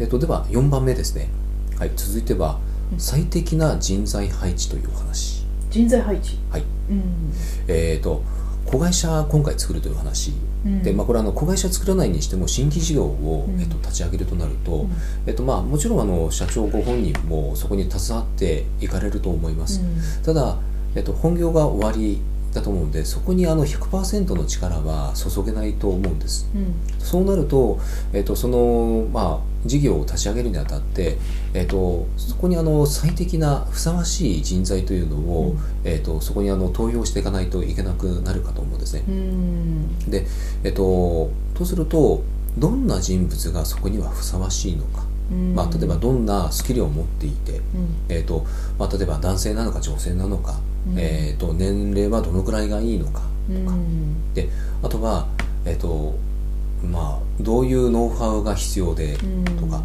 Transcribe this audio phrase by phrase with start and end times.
[0.00, 1.28] えっと、では4番目ですね、
[1.78, 2.58] はい、続いては
[2.92, 3.00] うん。
[3.00, 6.38] 最適な人材配置というお話、人材配置。
[6.50, 6.64] はい。
[6.90, 7.32] うん。
[7.68, 8.22] えっと
[8.64, 10.32] 子会社今回作るという話。
[10.64, 10.82] うん。
[10.82, 13.60] で、まあ、これあの子会社作らないにしても新規事業を、うん。
[13.60, 14.90] えっと、立ち上げるとなると、うん。
[15.26, 19.80] えっとまあ、もちろんあの社長ご本人もそこに携わっていかれると思います、
[20.22, 20.58] ただ、
[20.94, 22.20] えっと、本業が終わり
[22.58, 26.48] だと思うんでそこにあの100%の力は注げないと思うんです。
[26.54, 26.74] うん。
[26.98, 27.78] そうなると、
[28.12, 31.16] えっと、その、まあ、事業を立ち上げるにあたって、
[31.54, 35.58] えっと、そこにあの最適なふさわしい人材というのを、うん。
[35.84, 39.04] えっと、そこにあの投票していかないといけなくなるかと思うんですね。
[39.08, 40.10] うん。
[40.10, 40.26] で、
[40.64, 42.22] えっと、とすると
[42.58, 45.54] どんな人物がそこにはふさわしいのか、うん。
[45.54, 47.62] まあ、例えばどんなスキルを持っていて、うん。
[48.08, 48.44] えっと
[48.78, 50.98] まあ、例えば男性なのか女性なのか、うん。
[50.98, 54.34] えっと年齢はどのくらいがいいのかうん。
[54.34, 54.48] で
[54.82, 55.26] あとは、
[55.64, 56.14] えっと
[56.84, 59.16] まあ、どういうノウハウが必要で
[59.58, 59.82] とか、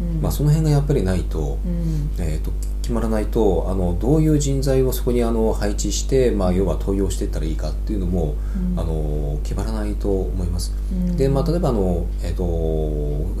[0.00, 0.22] うん。
[0.22, 2.10] まあ、その辺がやっぱりないと,、うん。
[2.18, 8.36] えっと決まらないとあのどういう人材をそこにあの配置して、まあ、要は登用していったらいいかっていうのも、
[8.72, 8.80] うん。
[8.80, 10.72] あの決まらないと思います。
[10.92, 11.16] うん。
[11.16, 12.44] でまあ、例えばあの、えっと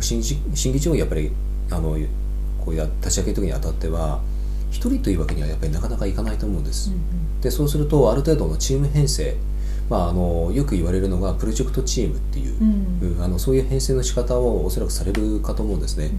[0.02, 1.30] 新規新規事業をやっぱり
[1.70, 1.96] あの
[2.64, 4.20] こうや立ち上げる時にあたっては
[4.70, 6.90] 一人というわけにはやっぱりなかなかいかないと思うんです。
[7.40, 9.36] でそうするとある程度のチーム編成、
[9.88, 13.16] まあ、あのよく言われるのがプロジェクトチームっていう、うん。
[13.16, 16.10] うんあのそういう編成の仕方をおそらくされるかと思うんですね。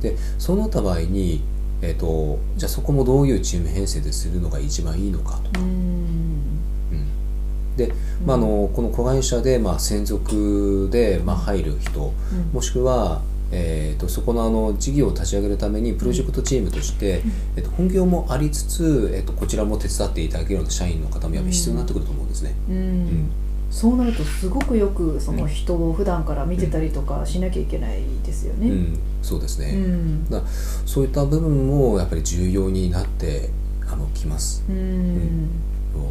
[0.00, 1.42] でそうなった場合に、
[1.82, 5.50] えっとじゃあそこもどういうチーム編成でするのが一番いいのかと。
[5.52, 5.66] か、うん。
[5.66, 7.76] うん。
[7.76, 7.92] で、
[8.24, 12.52] まあ、あのこの子会社で、まあ、専属で、まあ、入る人、うん。
[12.52, 13.22] もしくは、
[13.54, 17.22] えー、とそこのあの事業を立ち上げるためにプロジェクトチームとして、
[17.56, 22.54] えっと本業もありつつ、えっとこちらも手伝っていただけるような社員の方もやっぱり必要になってくると思うんですね。
[22.68, 22.74] うん。
[23.06, 23.30] ん。
[23.70, 28.68] そうなるとすごくよくその人を普段から見てたりとかしなきゃいけないですよね。
[28.68, 30.30] うん、そうですね、うん。
[30.30, 30.50] だから
[30.86, 33.50] そういった部分もやっぱり重要になって
[33.90, 34.64] あのきます。
[34.68, 35.48] うん。
[35.92, 36.04] まあ、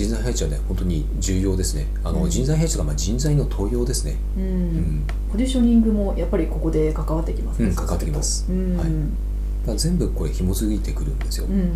[0.00, 1.86] 人材配置はね本当に重要ですね。
[2.02, 2.30] あの、うん。
[2.30, 4.46] 人材配置がまあ人材の登用ですね、ううん。
[4.46, 7.68] んポジショニングもやっぱりここで関わってきますね。
[7.68, 8.46] うん関わってきます。
[8.48, 8.78] うん。
[8.78, 8.88] はい。
[9.76, 11.68] 全部これ紐づいてくるんですよ、うんうん